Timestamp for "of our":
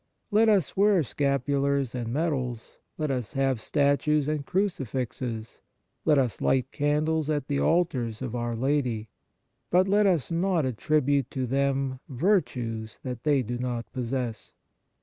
8.19-8.55